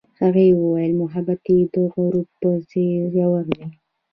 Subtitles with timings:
[0.21, 3.63] هغې وویل محبت یې د غروب په څېر ژور دی.